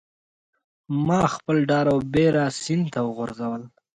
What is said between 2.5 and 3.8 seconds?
سیند ته وغورځول